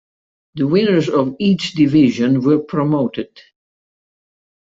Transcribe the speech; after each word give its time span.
The 0.55 0.65
winners 0.65 1.09
of 1.09 1.35
each 1.37 1.73
division 1.75 2.41
were 2.41 2.57
promoted. 2.57 3.39